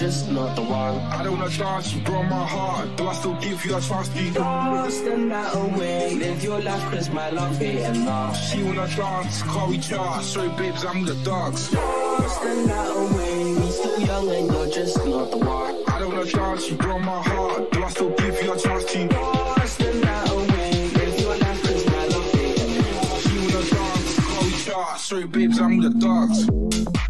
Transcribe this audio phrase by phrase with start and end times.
[0.00, 0.96] just not the one.
[1.12, 2.96] I don't wanna dance, you broke my heart.
[2.96, 4.40] Do I still give you a chance to.
[4.40, 6.14] Lost and not away.
[6.14, 8.34] Live your life, cause my love ain't enough.
[8.48, 10.24] She wanna dance, call we charge.
[10.24, 11.74] Sorry, babes, I'm the dogs.
[11.74, 13.54] Lost and not away.
[13.60, 15.74] We still young and you're just not the one.
[15.88, 17.70] I don't wanna dance, you broke my heart.
[17.70, 20.90] Do I still give you a chance to Lost and not away.
[20.96, 23.22] Live your life, cause my love ain't enough.
[23.22, 24.98] She wanna dance, call we charge.
[24.98, 27.09] Sorry, babes, I'm the dogs.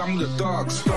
[0.00, 0.87] I'm the dogs.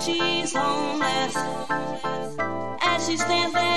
[0.00, 1.36] she's homeless.
[2.82, 3.69] As she stands there.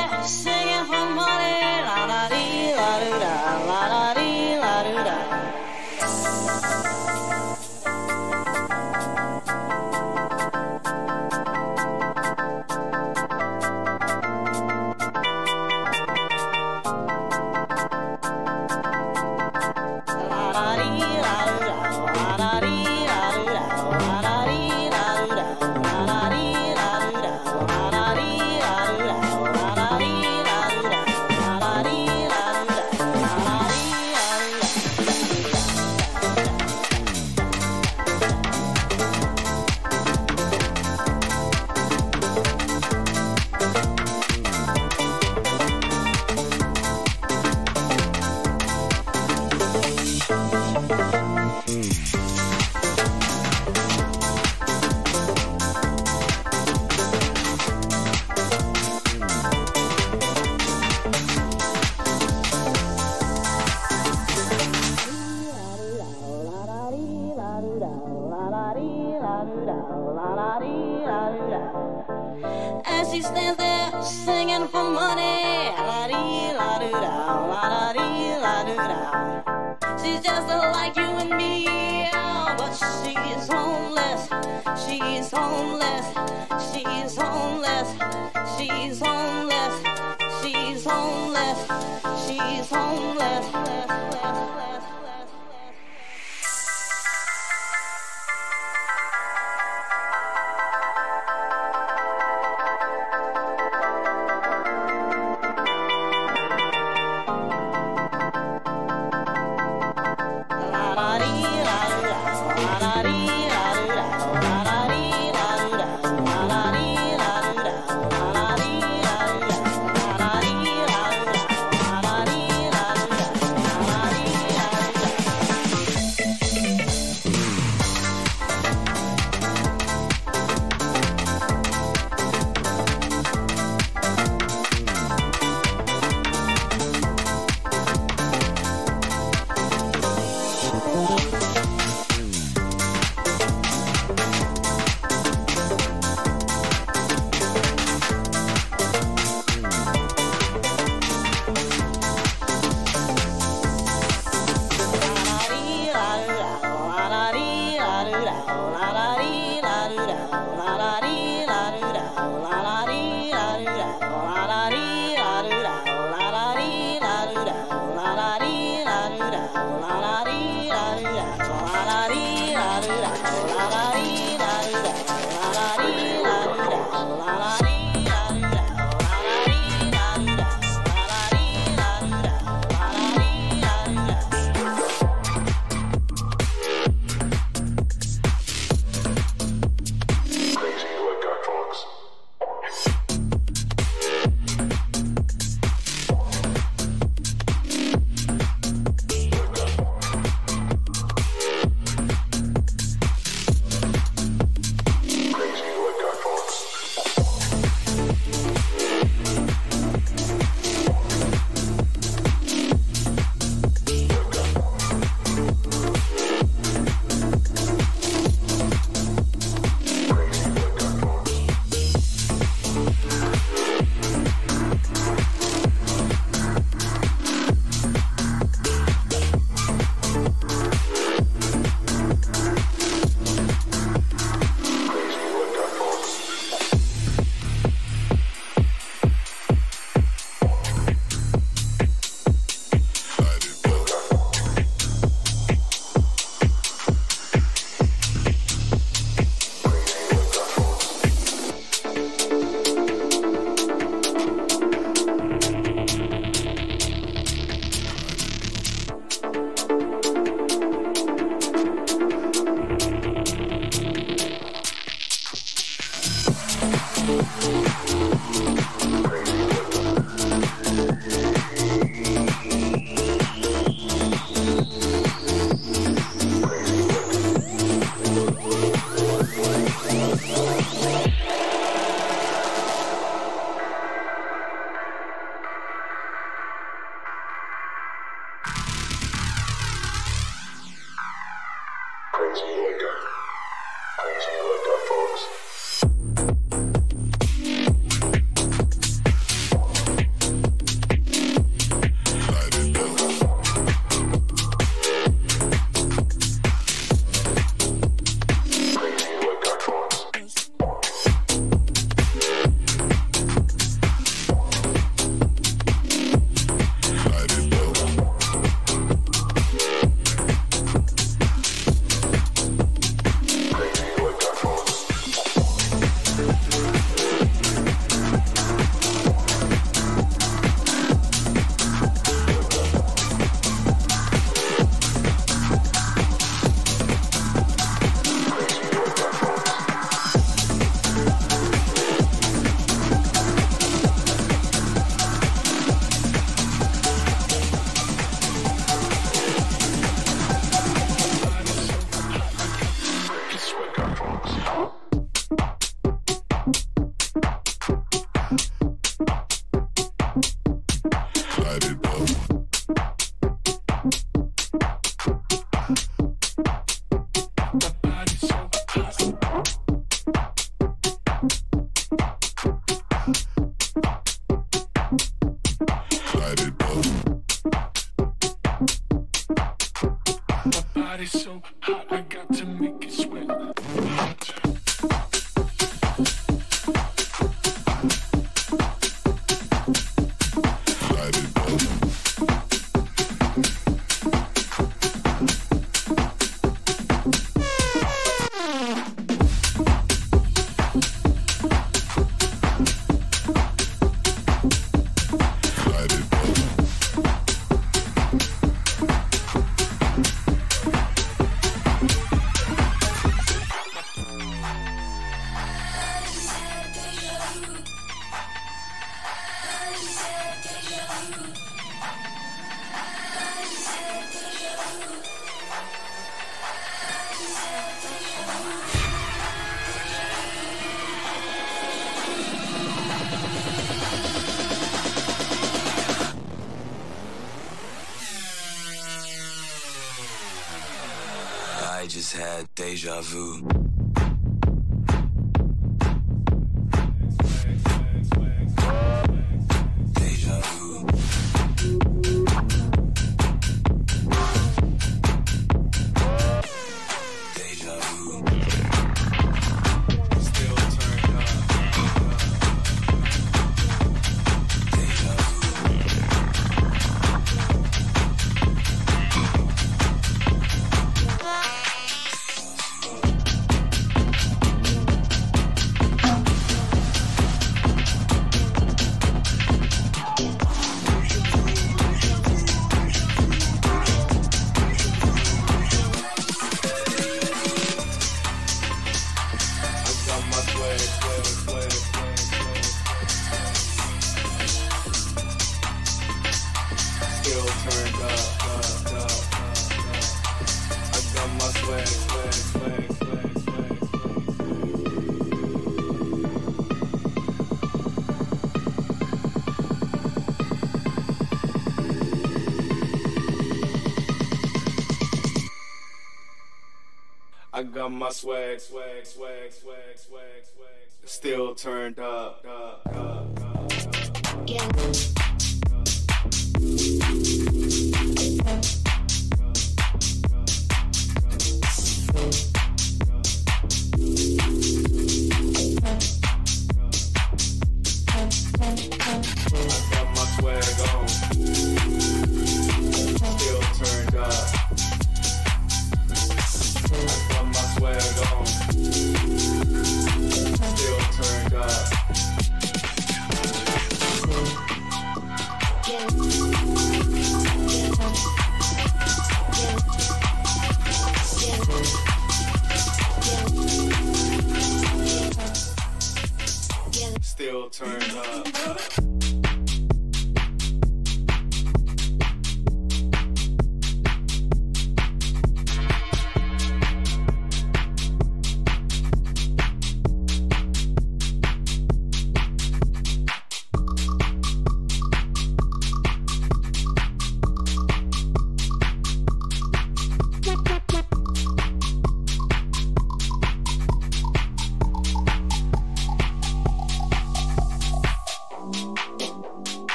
[517.84, 521.10] Got my swag, swag, swag, swag, swag, swag, swag.
[521.10, 522.43] still turned up,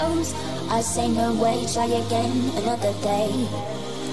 [0.00, 3.48] I say no way, try again another day.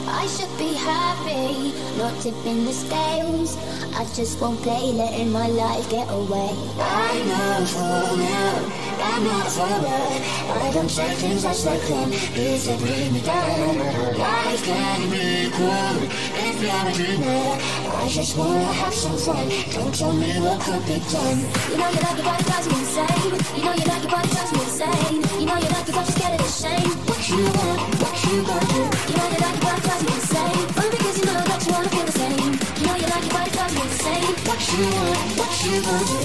[0.07, 3.55] I should be happy, not tipping the scales.
[3.93, 6.49] I just won't play, letting my life get away.
[6.79, 8.85] I know for now.
[8.97, 10.21] I'm not forward.
[10.63, 12.09] I don't say things as they come.
[12.11, 13.21] It's to bring me.
[13.21, 17.57] Life can be cool if you're a dreamer.
[17.95, 19.49] I just wanna have some fun.
[19.73, 21.39] Don't tell me what could be done.
[21.71, 23.31] You know you like your body drives me insane.
[23.55, 25.15] You know you like your body drives me insane.
[25.39, 26.89] You know you like your body scared of the shame.
[27.09, 28.81] What you want, what you gonna do?
[29.09, 30.63] You know you like your body drives me insane.
[30.79, 32.51] Only because you know that you wanna feel the same.
[32.79, 34.33] You know you like your body drives me insane.
[34.47, 36.19] What you want, what you gonna do?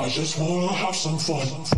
[0.00, 1.77] I just wanna have some fun.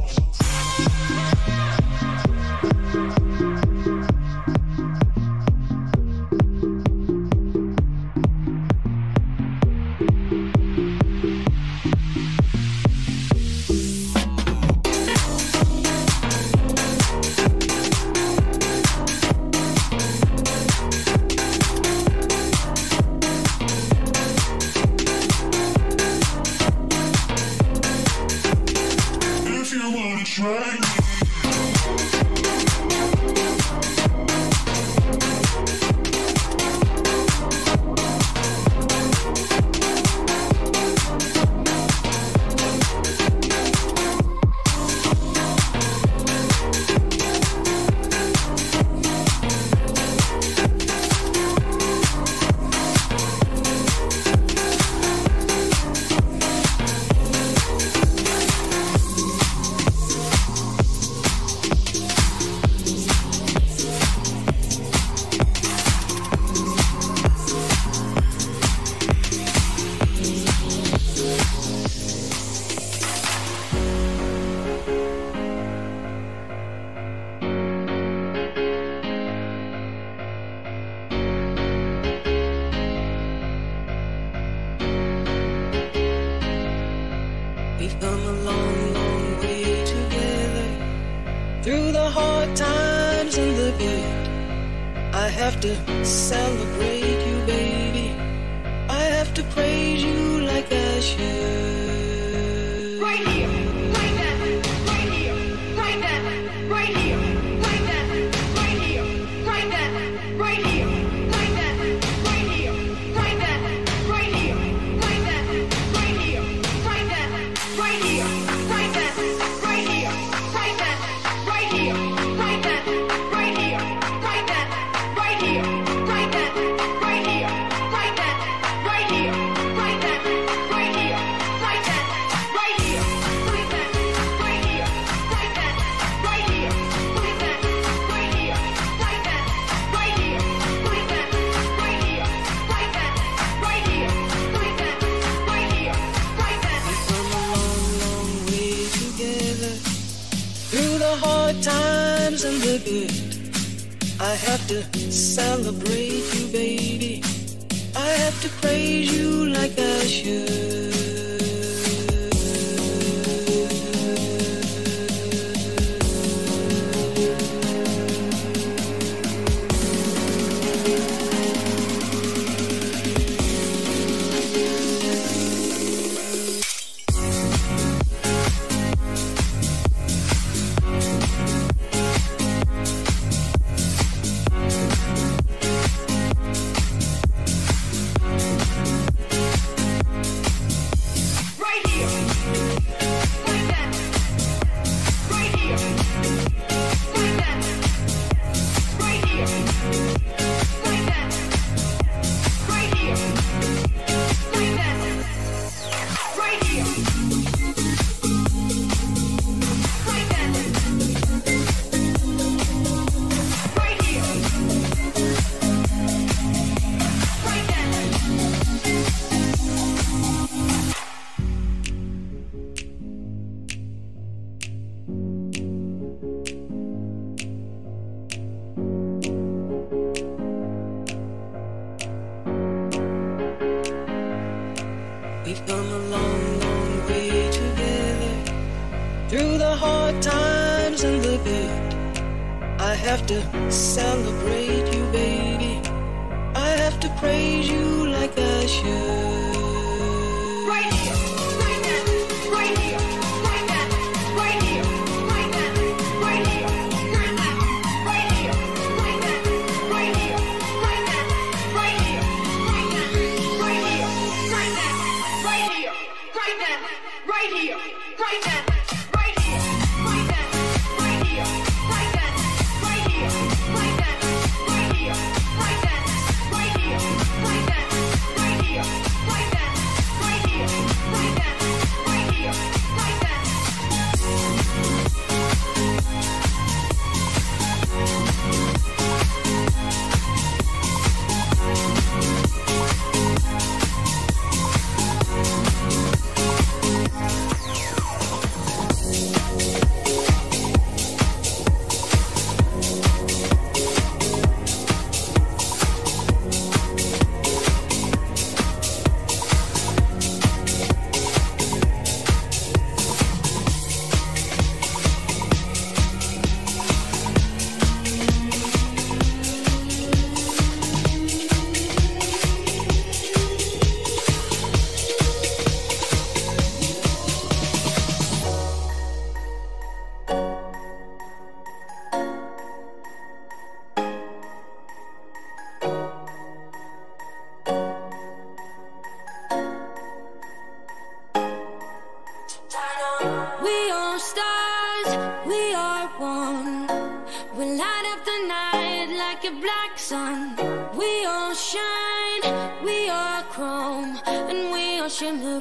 [355.20, 355.60] Russian blue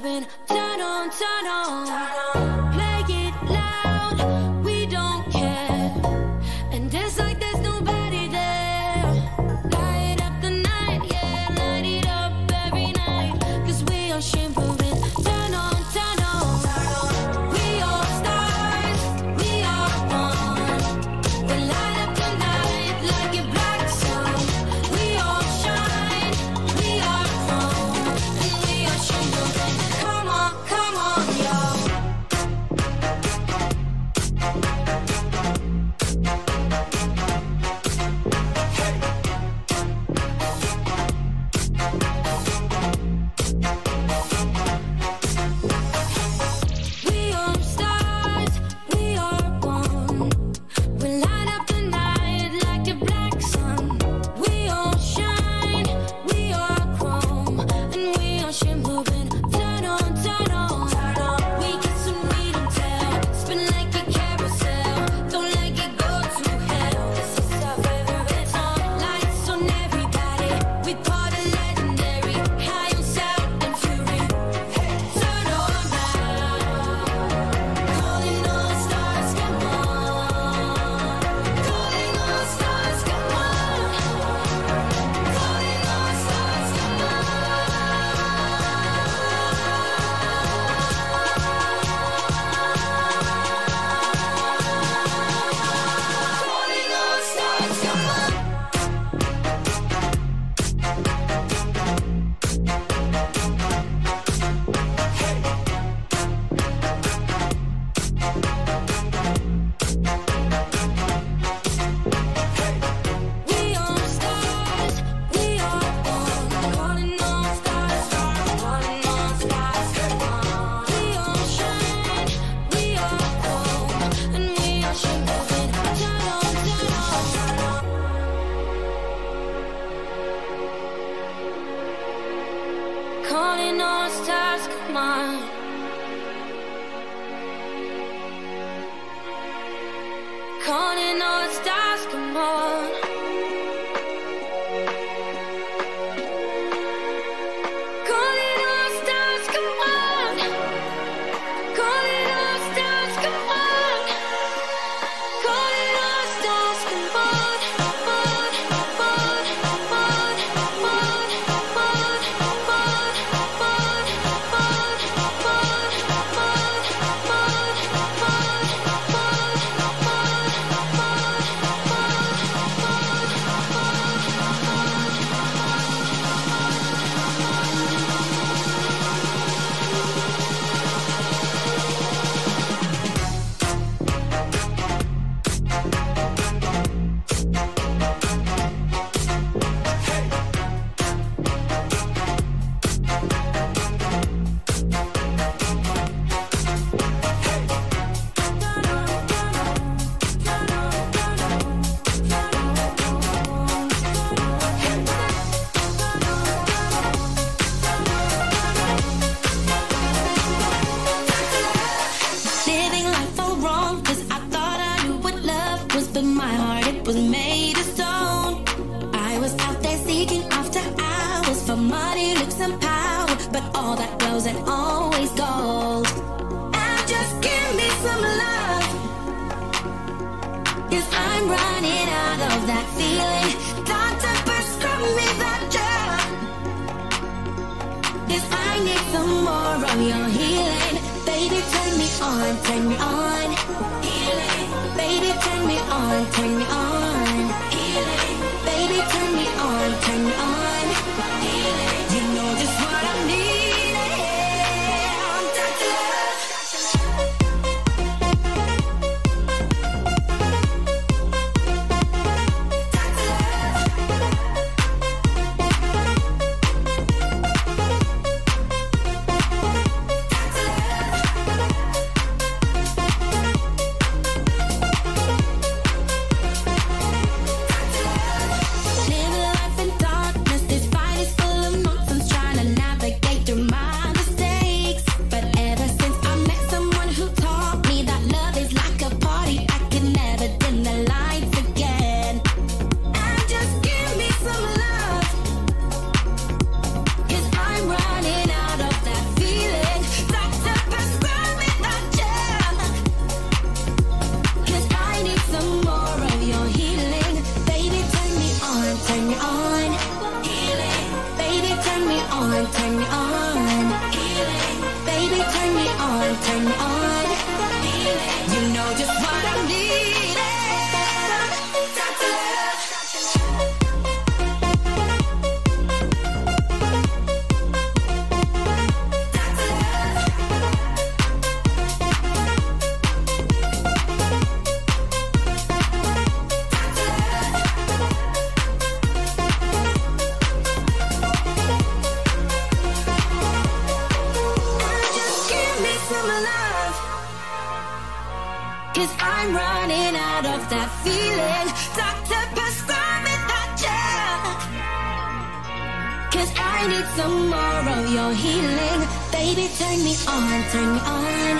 [357.15, 359.01] tomorrow you're healing.
[359.31, 361.55] Baby, turn me on, turn me on.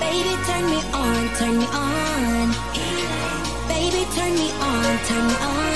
[0.00, 2.46] Baby, turn me on, turn me on.
[3.68, 5.75] Baby, turn me on, turn me on.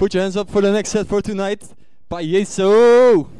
[0.00, 1.62] Put your hands up for the next set for tonight
[2.08, 3.39] by Payeso.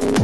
[0.00, 0.23] This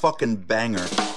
[0.00, 1.09] fucking banger.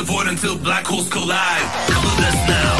[0.00, 1.62] The void until black holes collide.
[1.88, 2.79] Come with us now,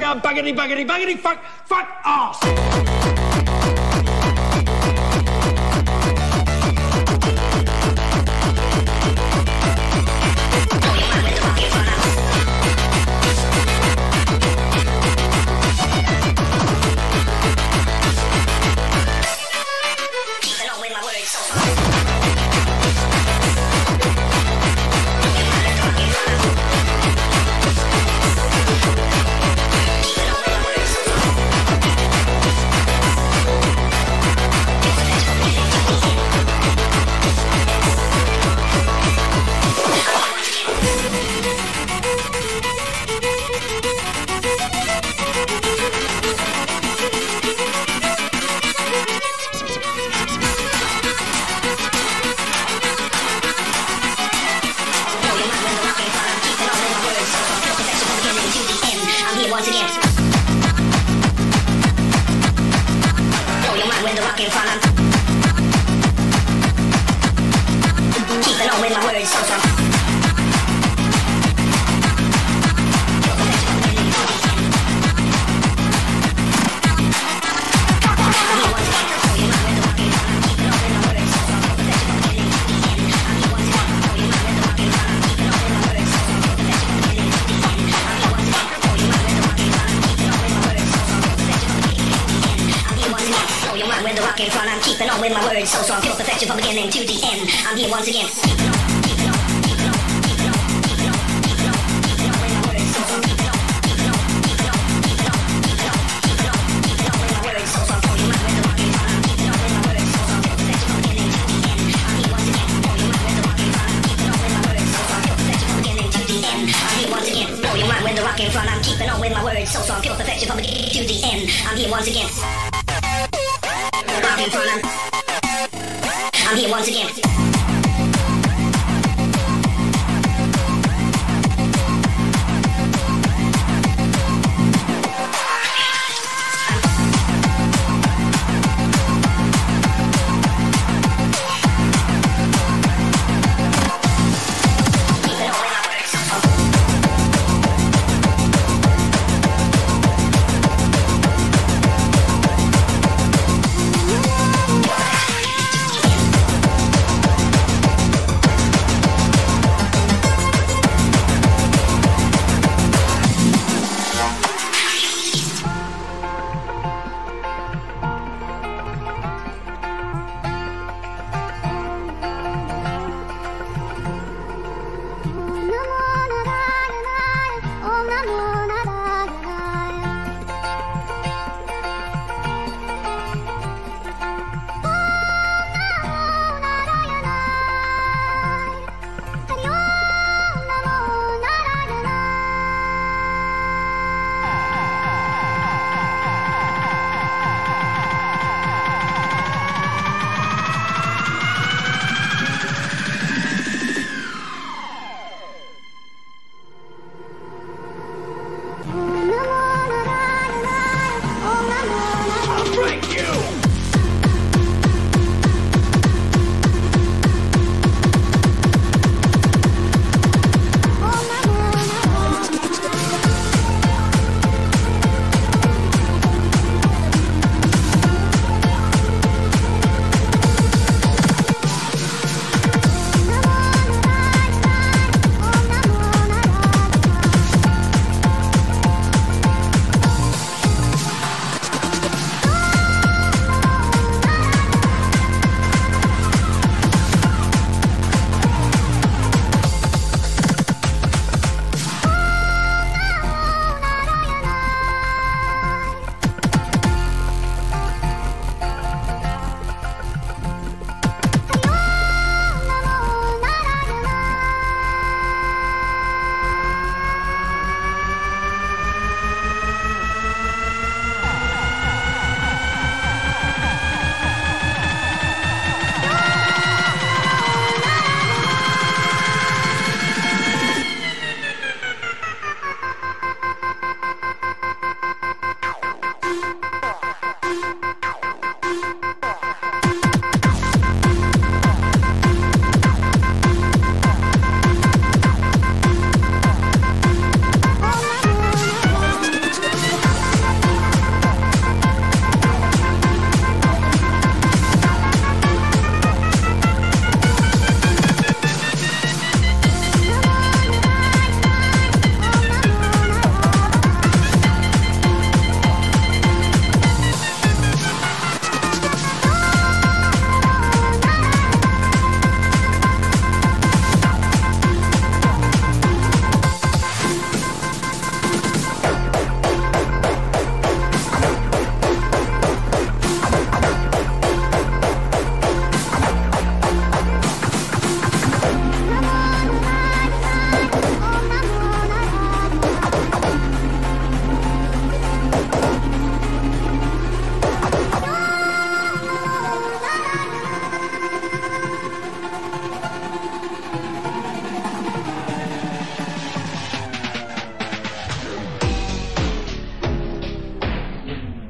[0.00, 1.43] buggity, buggity, buggity, fuck,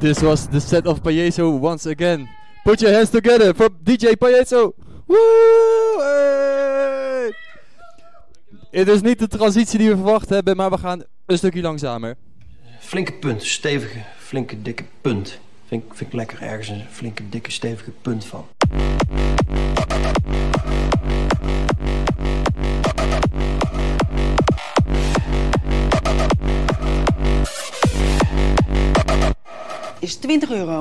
[0.05, 2.29] This was the set of Payeso once again.
[2.63, 4.75] Put your hands together for DJ Payeso.
[5.07, 5.17] Woo!
[8.71, 12.17] Het is niet de transitie die we verwacht hebben, maar we gaan een stukje langzamer.
[12.81, 15.39] Flinke punt, stevige, flinke, dikke punt.
[15.67, 18.47] Vind, vind ik lekker ergens een flinke, dikke, stevige punt van.
[30.05, 30.79] Is 20 euro.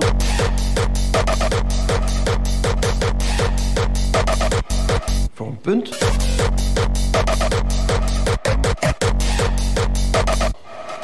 [5.34, 5.90] Voor een punt.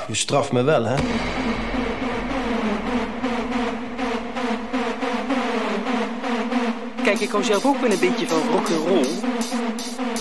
[0.08, 0.96] Je straft me wel, hè?
[7.04, 9.08] Kijk, ik hou zelf ook wel een beetje van rock'n'roll.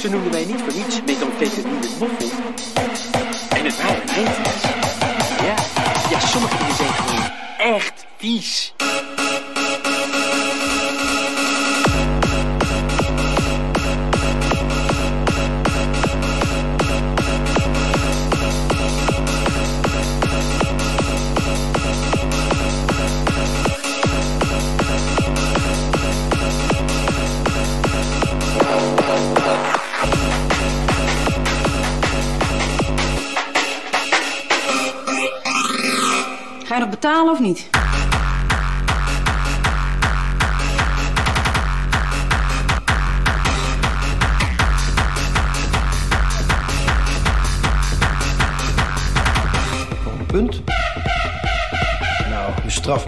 [0.00, 2.28] Ze noemden mij niet voor niets methamphetamine moffel.
[3.56, 4.24] En het waren.
[5.44, 5.54] Ja,
[6.10, 6.67] ja, sommige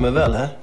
[0.00, 0.59] me wel, hè?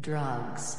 [0.00, 0.76] drugs.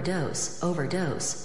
[0.00, 1.39] overdose, overdose.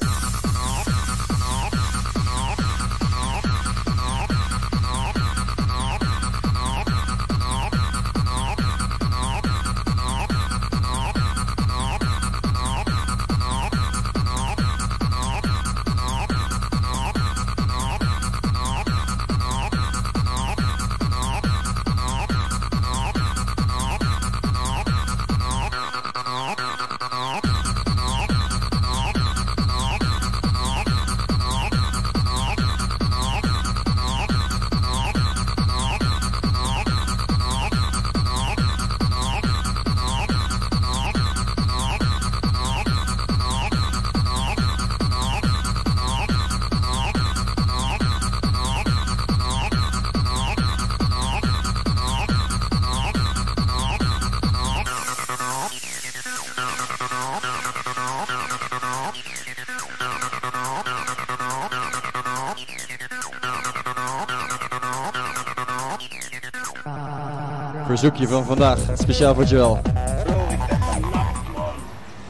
[67.95, 69.79] Verzoekje van vandaag, speciaal voor Joel.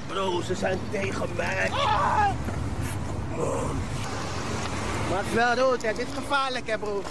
[0.07, 1.71] Bro, ze zijn tegen mij.
[5.11, 5.93] Maak wel rood, hè.
[5.93, 7.01] Dit is gevaarlijk, hè, bro.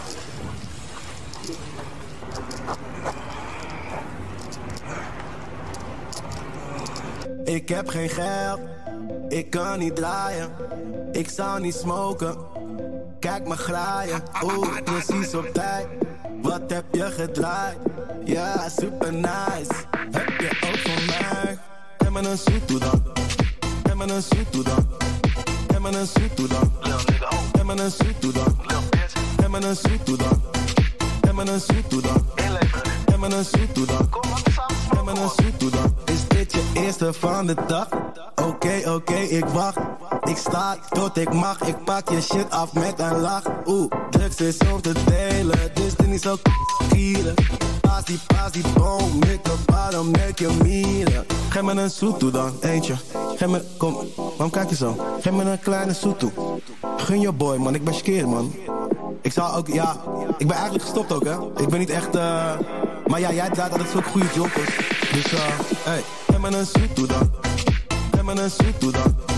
[7.45, 8.61] Ik heb geen geld,
[9.29, 10.51] ik kan niet draaien.
[11.13, 12.37] Ik zou niet smoken,
[13.21, 14.23] kijk me graaien.
[14.43, 15.87] Oeh, precies op tijd.
[16.43, 17.94] Wat heb je gedraaid?
[18.25, 19.73] Ja, super nice.
[20.11, 21.59] Heb je ook van mij?
[21.99, 23.03] Geef me een zoet toe dan.
[23.97, 24.87] Me een zoet toe dan.
[25.81, 26.73] Me een zoet toe dan.
[27.53, 28.57] Geef me een zoet dan.
[29.51, 30.43] Me een zoet toe dan.
[31.21, 32.27] Geef me een zoet dan.
[33.21, 34.09] Me een zoet dan.
[35.05, 35.95] Me een zoet dan.
[36.05, 37.89] Is dit je eerste van de dag?
[38.35, 39.79] Oké, oké, ik wacht.
[40.25, 41.61] Ik sta tot ik mag.
[41.61, 43.43] Ik pak je shit af met een lach.
[43.67, 45.59] Oeh, drugs is om te delen.
[45.75, 46.37] Dus doe niet zo
[46.89, 47.35] kieren.
[47.81, 49.19] Paas die, paas die boom.
[49.19, 51.27] Met de bottom, met je mieren.
[51.49, 52.95] Geef me een zoet toe dan, eentje.
[53.37, 54.97] Geef me, kom, waarom kijk je zo?
[55.21, 56.33] Geef me een kleine zoet toe.
[56.97, 58.55] Gun je boy, man, ik ben skeer, man.
[59.23, 59.97] Ik zou ook, ja,
[60.39, 61.63] ik ben eigenlijk gestopt ook, hè.
[61.63, 62.53] Ik ben niet echt, eh...
[63.07, 64.77] Maar ja, jij draait altijd zulke goede jokkers.
[65.13, 65.41] Dus, eh,
[65.83, 67.31] hey, geef me een zoet toe dan.
[68.11, 69.34] Geef me een zoet toe dan.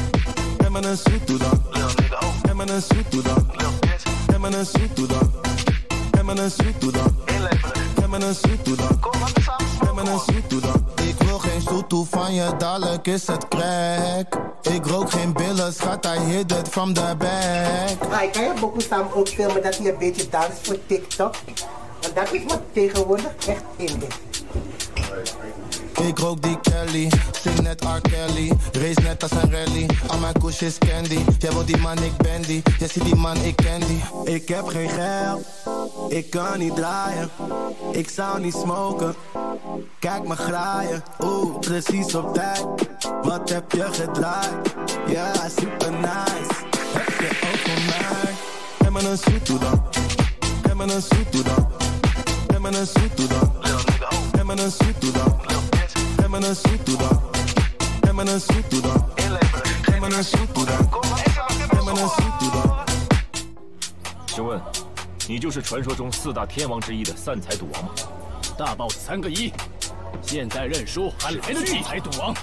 [11.07, 14.39] Ik wil geen zoet van je, dadelijk is het crack.
[14.63, 18.21] Ik rook geen billen, schat, I hit it from the back.
[18.21, 21.35] Hi, kan je boeken samen ook filmen dat hij een beetje dans voor TikTok?
[22.01, 24.36] Want dat is wat tegenwoordig echt in dit.
[26.03, 27.11] Ik rook die Kelly,
[27.43, 28.01] zing net R.
[28.01, 29.87] Kelly, race net als een rally.
[30.07, 32.63] Al mijn kush is candy, jij wil die man, ik ben die.
[32.79, 34.03] Jij ziet die man, ik ken die.
[34.35, 35.47] Ik heb geen geld,
[36.09, 37.31] ik kan niet draaien.
[37.93, 39.15] Ik zou niet smoken,
[39.99, 41.03] kijk me graaien.
[41.21, 42.67] Oeh, precies op tijd.
[43.23, 44.75] Wat heb je gedraaid?
[45.07, 46.55] Ja, super nice.
[46.93, 48.35] Heb je ook voor mij?
[48.79, 49.83] Geef me een zoet toe dan.
[50.77, 51.67] Me een zoet toe dan.
[52.61, 53.53] Me een zoet toe dan.
[54.47, 55.76] Me een zoet dan.
[64.27, 64.61] 请问，
[65.29, 67.91] 你就是传说中四大天王之一的散财赌王吗？
[68.59, 69.53] 大 boss 三个一，
[70.21, 71.81] 现在认输还来得及。
[71.83, 72.35] 财赌王。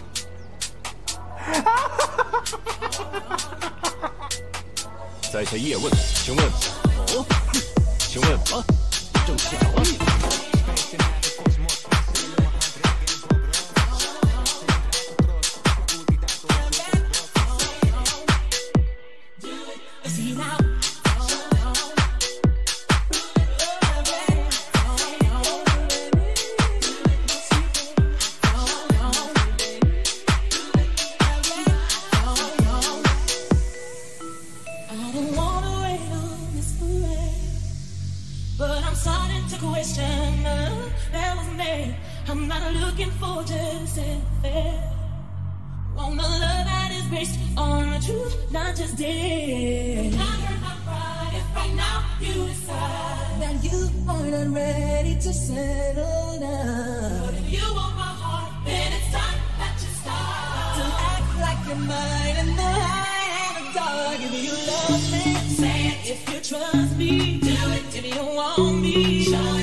[5.32, 5.92] 在下叶问，
[6.24, 6.46] 请问，
[8.00, 8.64] 请问啊？
[9.28, 10.13] 正巧啊。
[43.24, 43.96] Not looking for just
[44.42, 44.90] fair.
[45.96, 50.12] Want a love that is based on the truth, not just dead.
[50.14, 53.80] Not hurt my pride if right now you decide that you
[54.10, 57.26] are not ready to settle down.
[57.26, 61.60] But if you want my heart, then it's time that you start to act like
[61.68, 64.20] you're mine in the light and the dark.
[64.28, 65.24] If you love me,
[65.60, 66.00] say it.
[66.14, 67.96] If you trust me, do it.
[67.96, 69.63] If you want me, show it.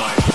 [0.00, 0.29] Spotify.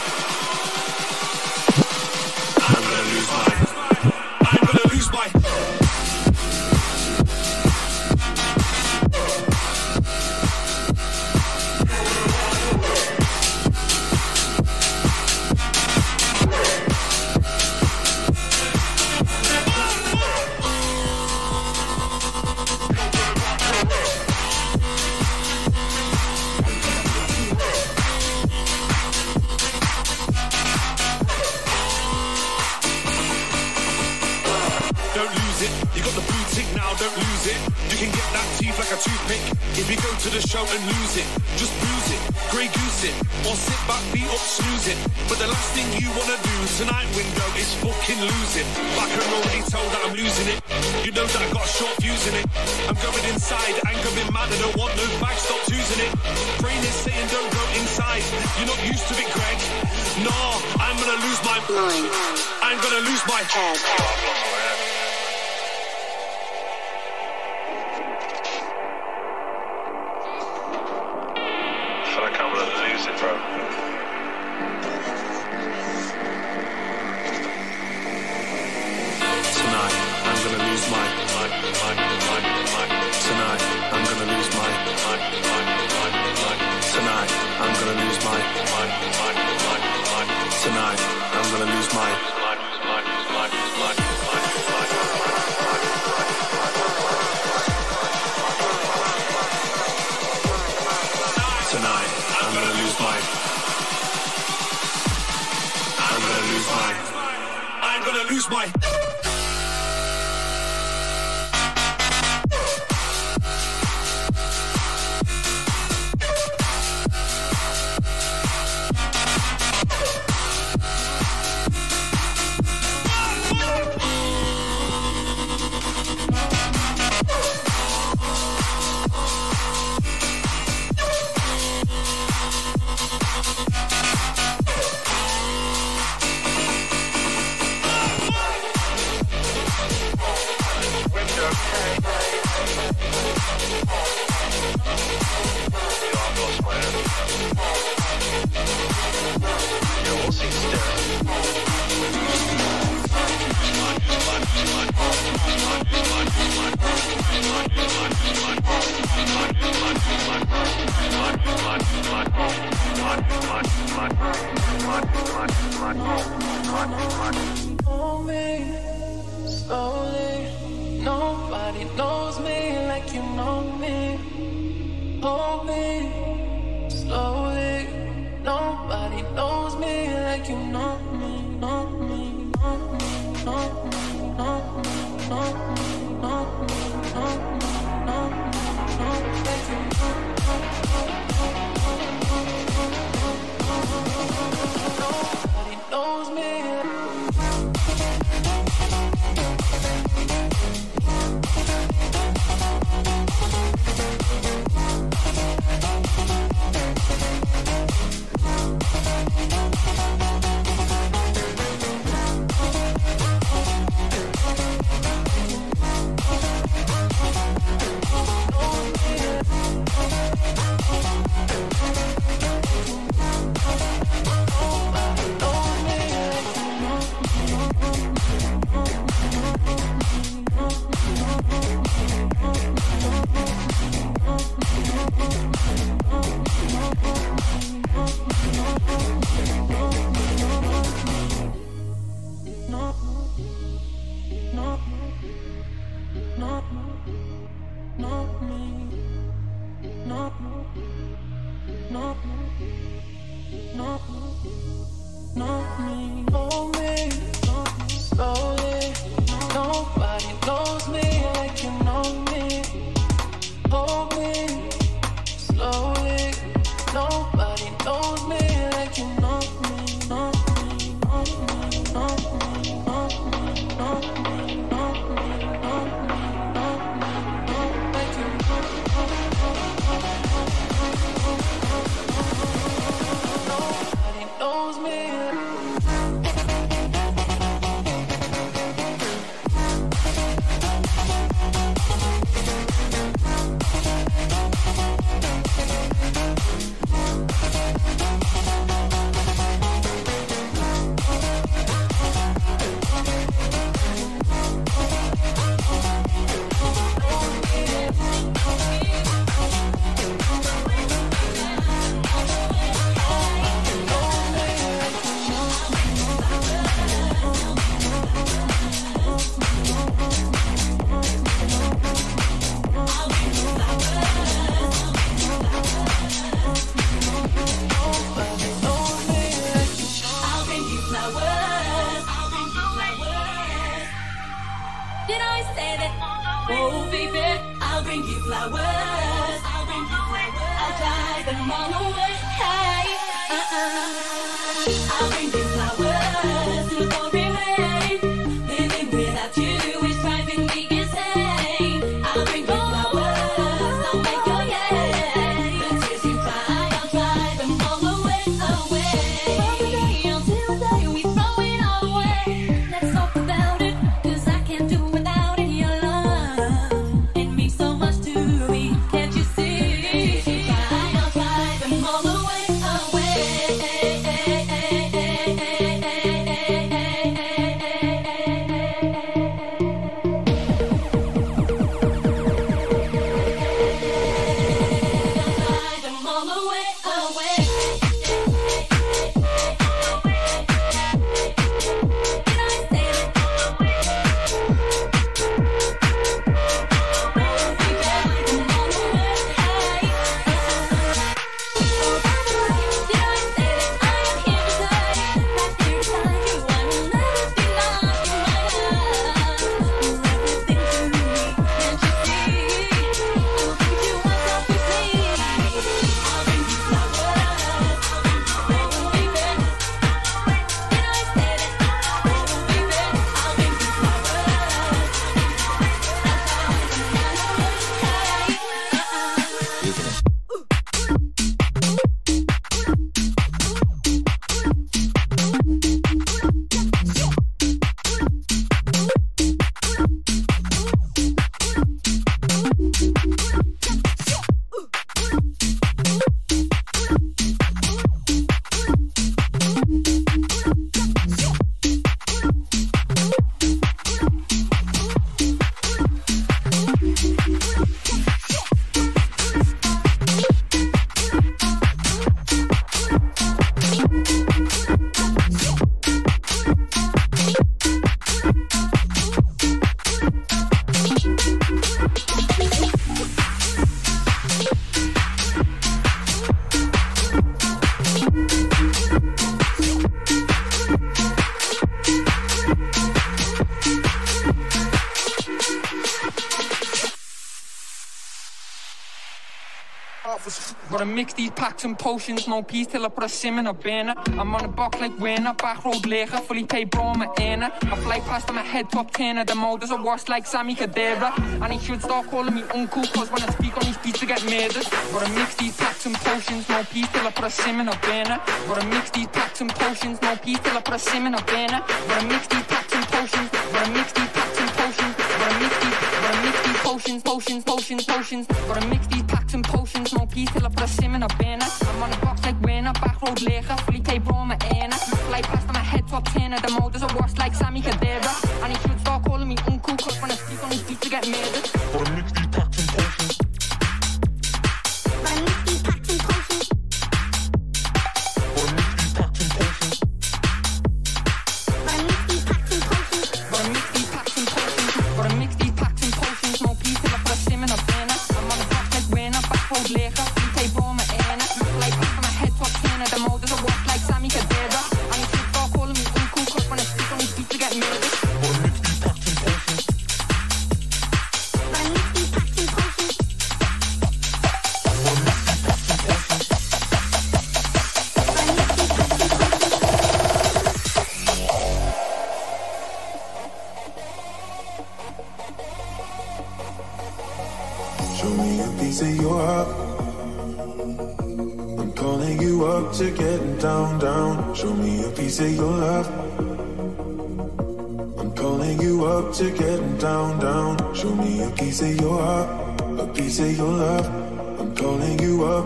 [491.73, 493.95] Potions, no peace till I put a sim in a banner.
[494.19, 497.51] I'm on the block like winner, back road ligger, fully paid bro, I'm a inner.
[497.61, 500.53] I fly past on my head top 10 of the motors, I wash like Sammy
[500.53, 501.17] Cadera.
[501.41, 504.05] And he should start calling me uncle, cause when I speak on these beats I
[504.05, 504.67] get murdered.
[504.91, 507.75] Gotta mix these packs and potions, no peace till I put a sim in a
[507.77, 508.19] banner.
[508.47, 511.21] Gotta mix these packs and potions, no peace till I put a sim in a
[511.23, 511.63] banner.
[511.87, 515.77] Gotta mix these packs and potions, gotta mix these packs and potions, gotta mix these,
[516.03, 518.27] gotta mix these potions, potions, potions, potions.
[518.27, 521.07] Gotta mix these packs and potions, no peace till I put a sim in a
[521.07, 521.34] banner.
[521.75, 524.77] I'm on the box like winner, back road ligger, fully tape bro, I'm a inner.
[525.11, 526.64] Fly past on my head top 10 of the motors,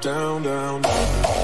[0.00, 1.39] Down, down, down.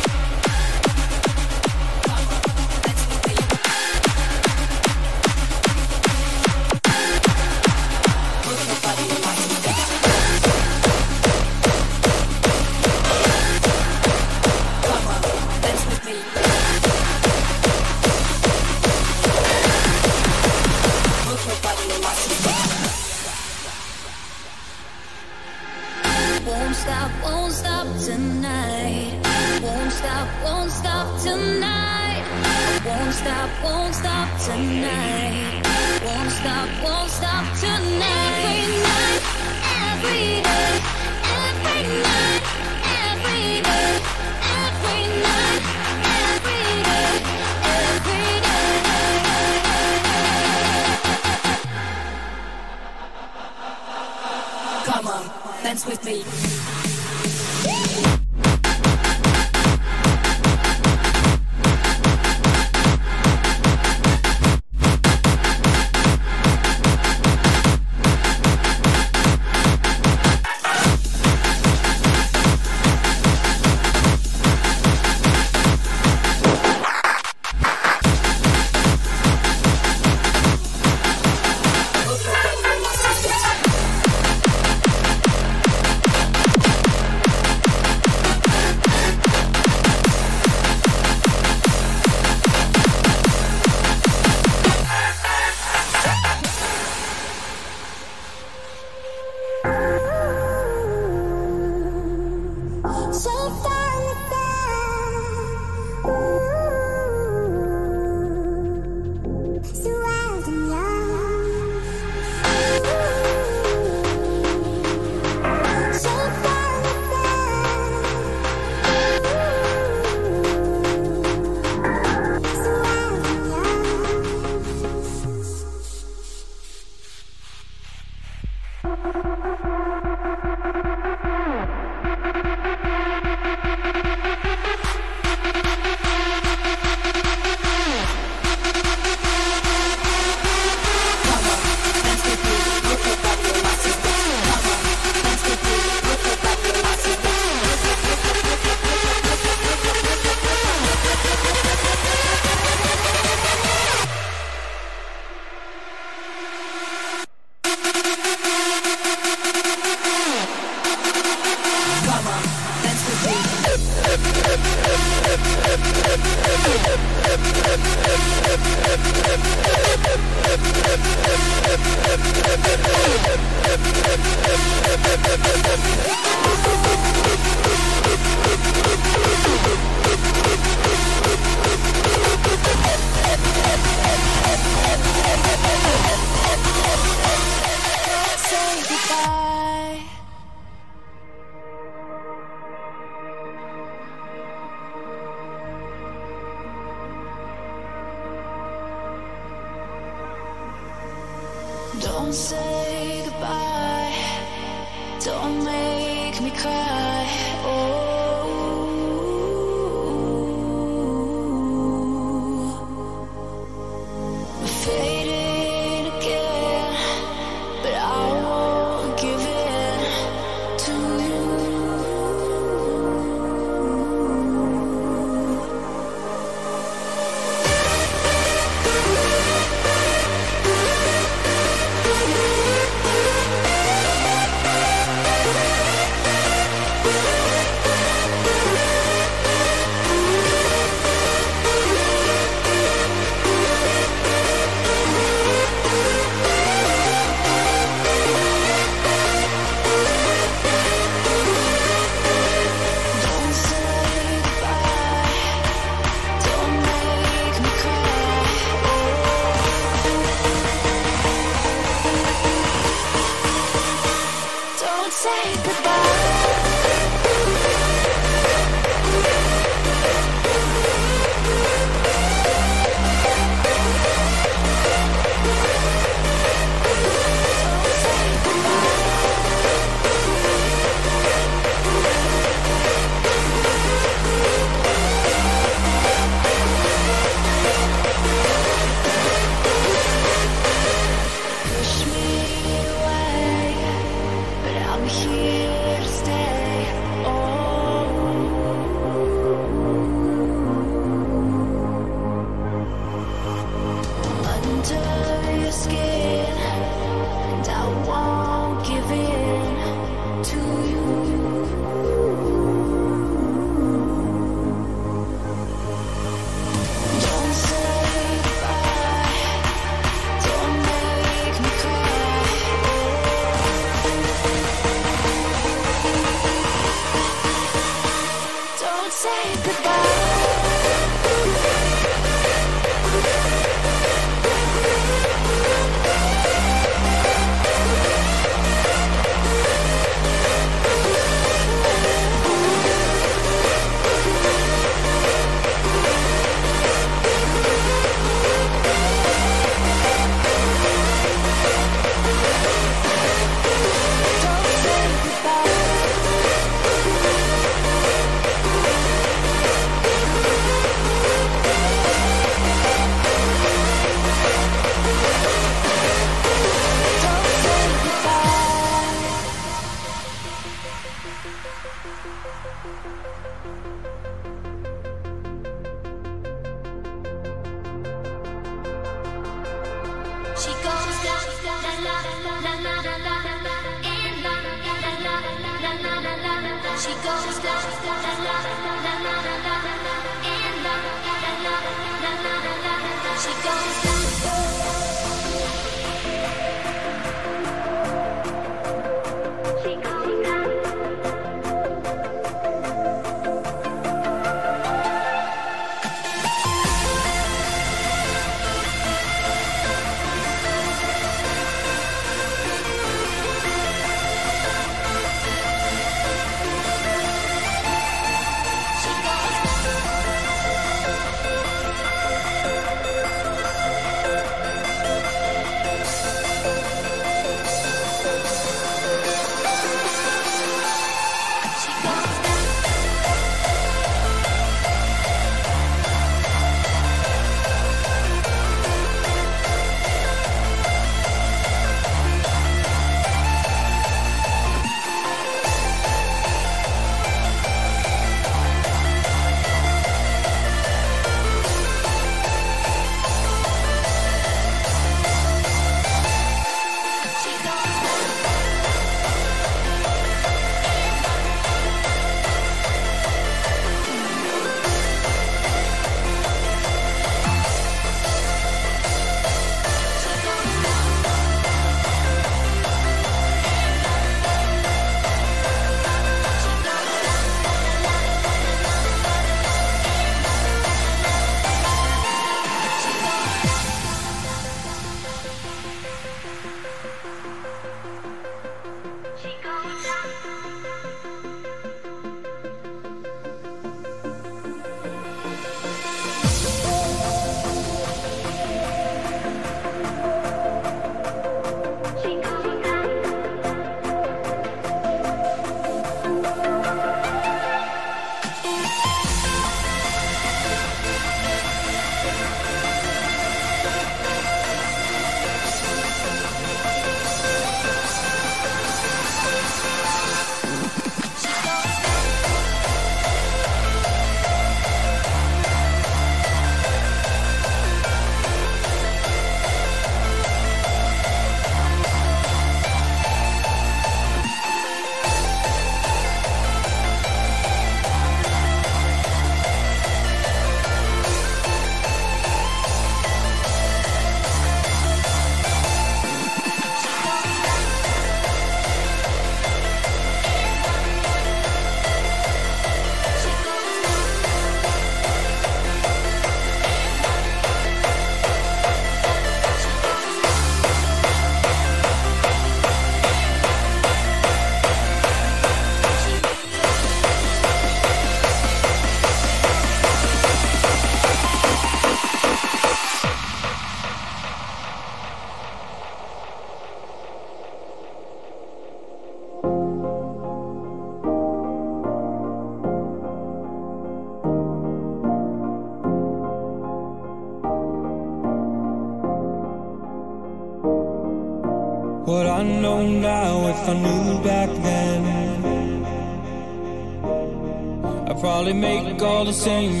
[599.61, 600.00] Same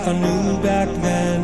[0.00, 1.40] if I knew back then.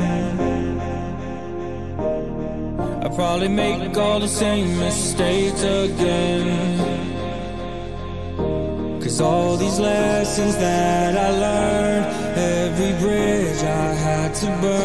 [3.05, 6.47] I'd probably make all the same mistakes again.
[9.01, 14.76] Cause all these lessons that I learned Every bridge I had to burn.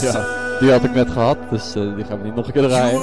[0.00, 2.62] Ja, die had ik net gehad, dus eh, die gaan we niet nog een keer
[2.62, 3.00] draaien.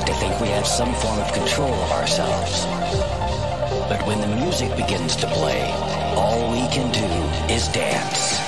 [0.00, 2.64] like to think we have some form of control of ourselves.
[3.88, 5.70] But when the music begins to play,
[6.16, 8.39] all we can do is dance.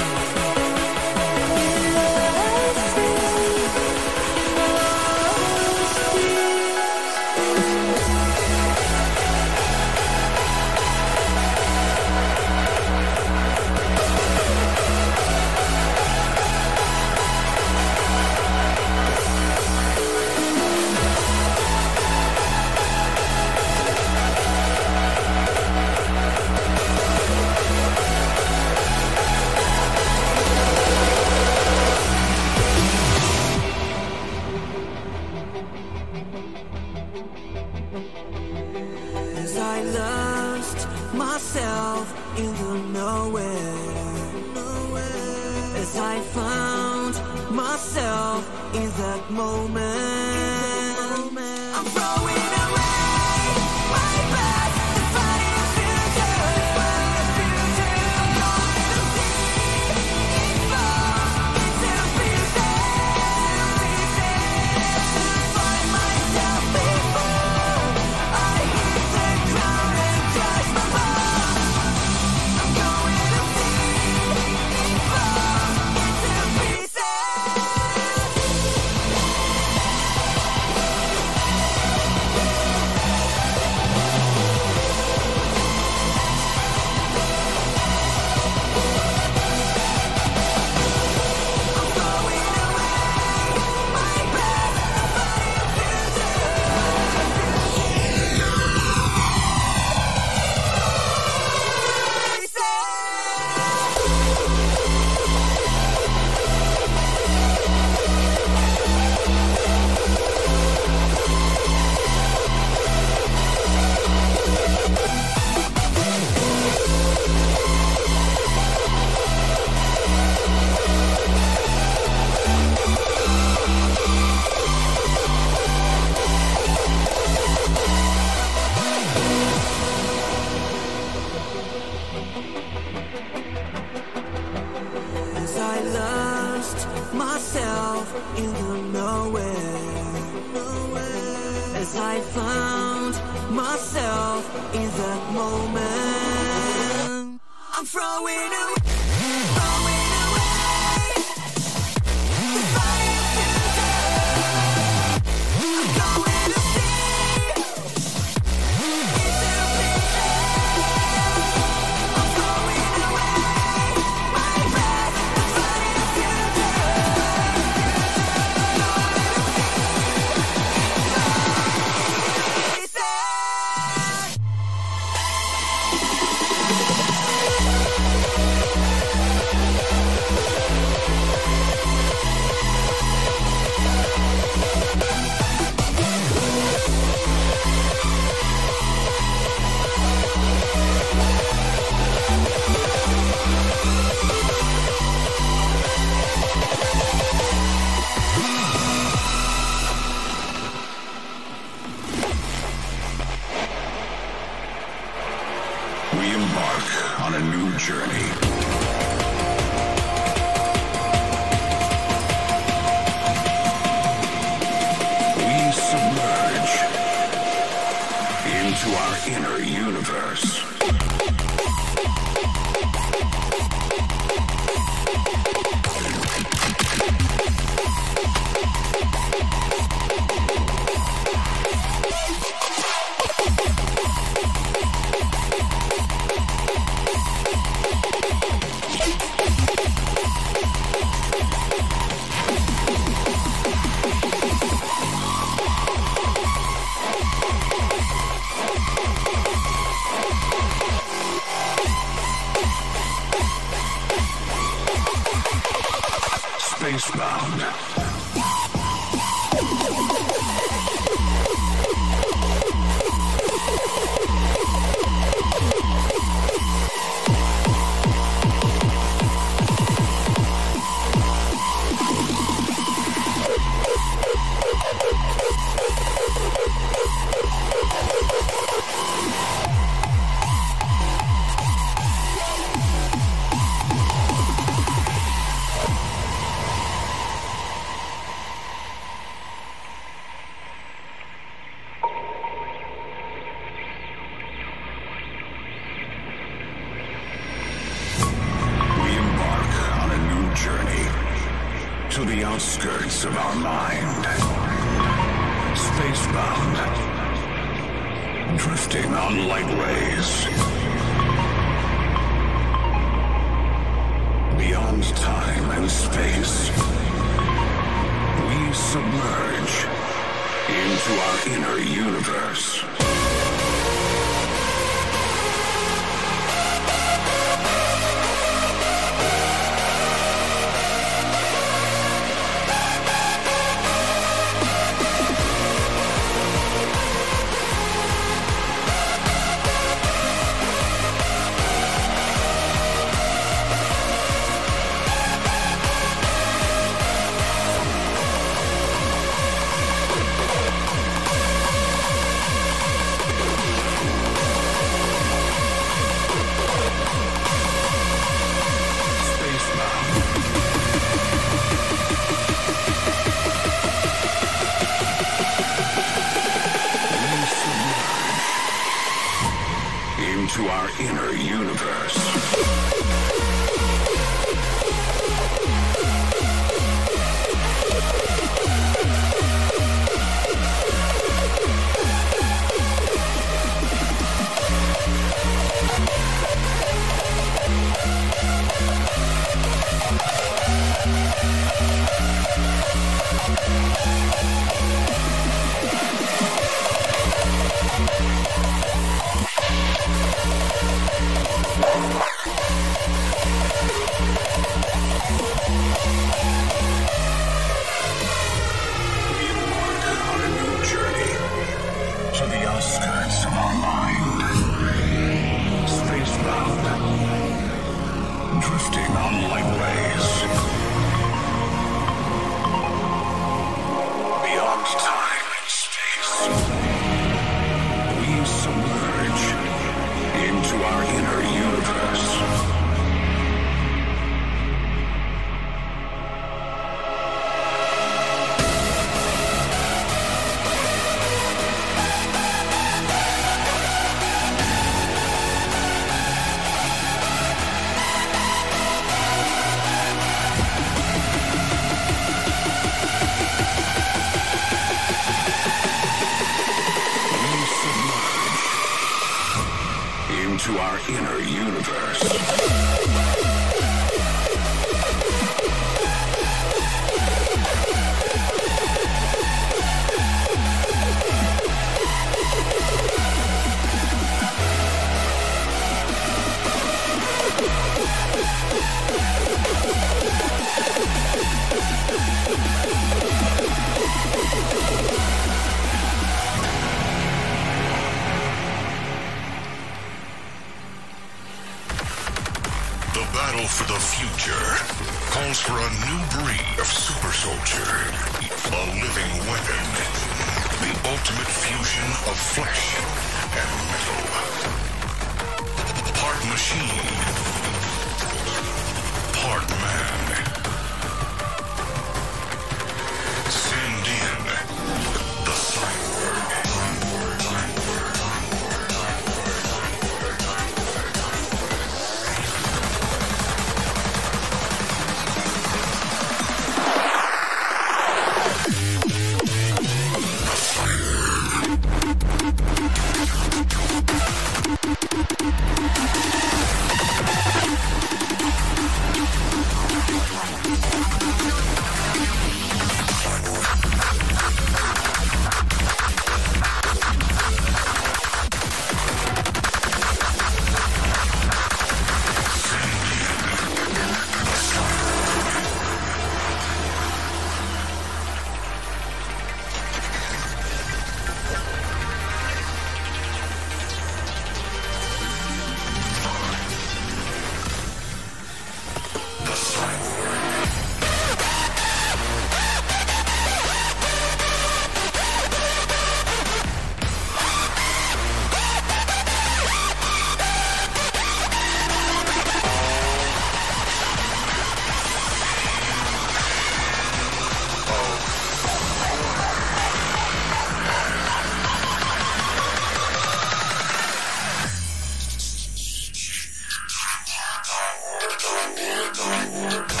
[598.51, 598.79] what
[599.21, 600.00] I wanna.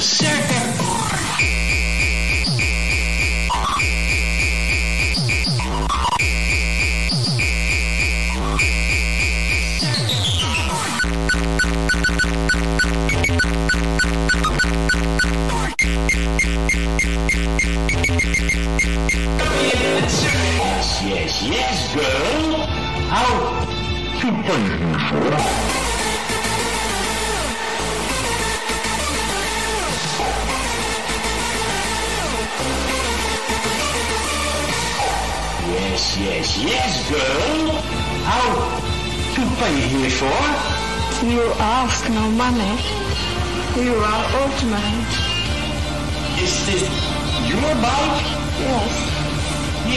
[0.00, 0.39] Yeah,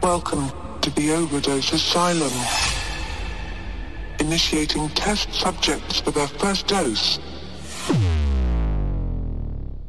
[0.00, 2.32] Welcome to the Overdose Asylum.
[4.20, 7.18] Initiating test subjects for their first dose.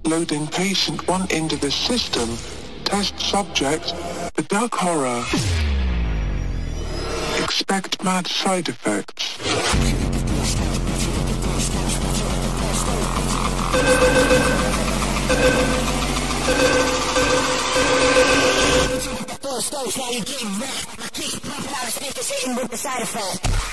[0.09, 2.35] Loading patient one into the system.
[2.83, 3.93] Test subject,
[4.33, 5.23] the dark horror.
[7.43, 9.37] Expect mad side effects.
[19.89, 23.68] Stage, now kick pumping out hitting with the side effect.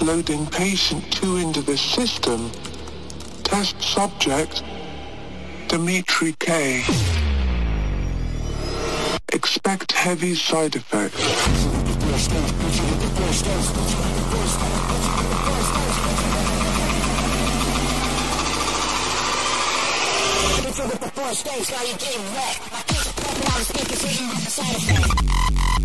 [0.00, 2.50] Loading patient two into the system.
[3.42, 4.62] Test subject,
[5.68, 6.82] Dimitri K.
[9.32, 11.22] Expect heavy side effects.
[21.18, 22.72] You full stage, now you're getting wrecked.
[22.72, 25.77] My kick pumping out the speakers, hitting with the side effect.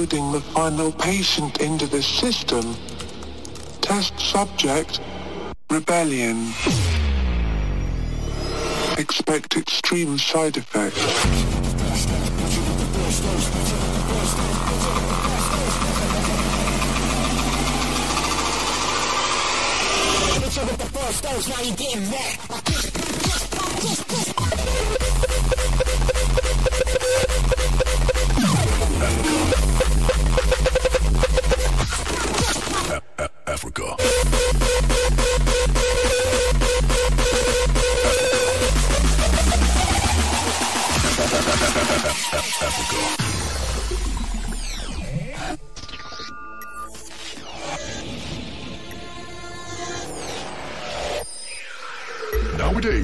[0.00, 2.74] Loading the final patient into the system.
[3.82, 4.98] Test subject,
[5.68, 6.54] Rebelion.
[8.98, 10.96] Expect extreme side effects.
[21.20, 22.59] You now you're getting wrecked.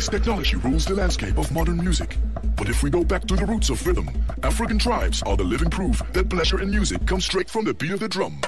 [0.07, 2.17] Nowadays, technology rules the landscape of modern music.
[2.57, 4.09] But if we go back to the roots of rhythm,
[4.43, 7.91] African tribes are the living proof that pleasure in music comes straight from the beat
[7.91, 8.41] of the drum.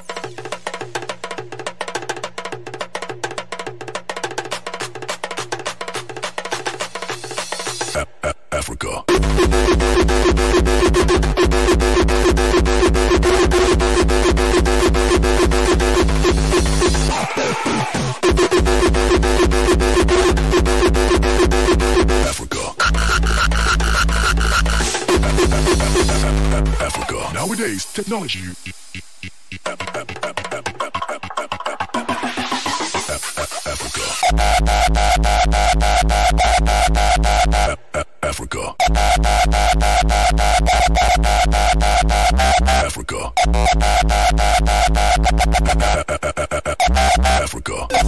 [47.98, 48.04] No,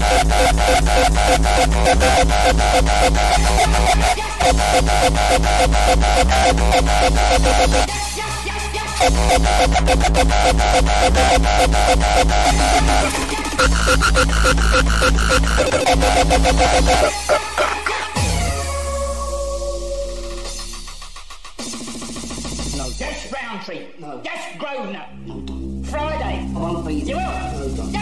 [22.90, 23.86] that's Roundtree.
[23.98, 25.06] No, that's Grosvenor.
[25.26, 26.46] No, Friday.
[26.46, 27.90] I want to be you will.
[27.92, 27.99] No,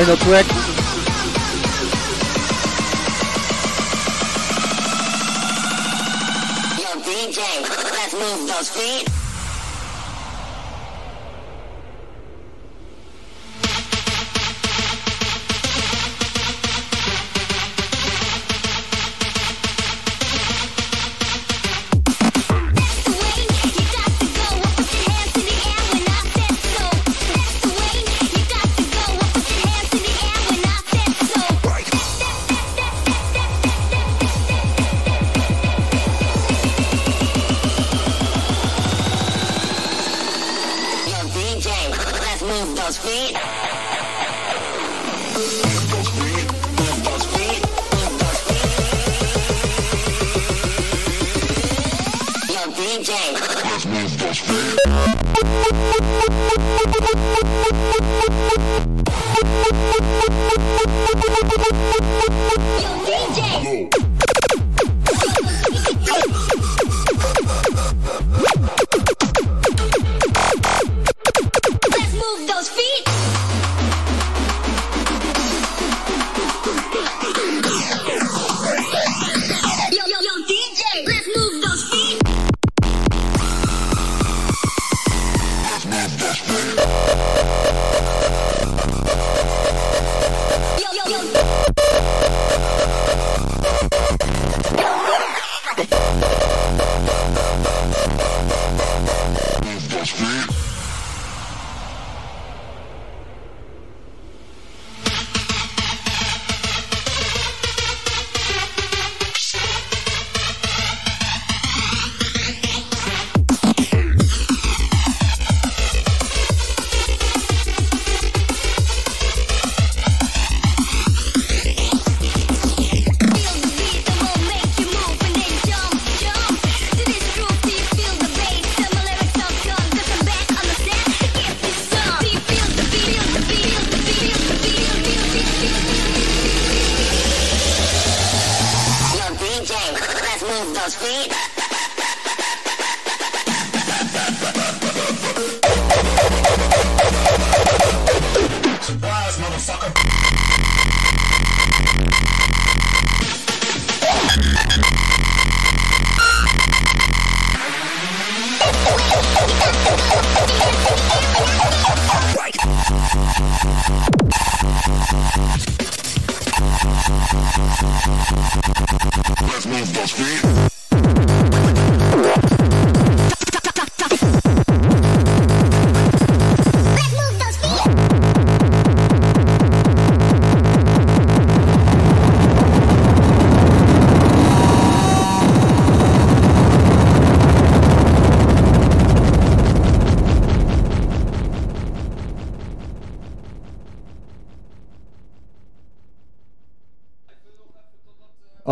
[0.00, 0.59] final track.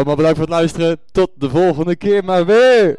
[0.09, 0.99] Allemaal bedankt voor het luisteren.
[1.13, 2.97] Tot de volgende keer maar weer.